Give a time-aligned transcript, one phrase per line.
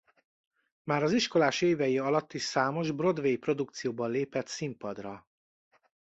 [0.83, 5.27] Már az iskolás évei alatt is számos Broadway produkcióban lépett színpadra.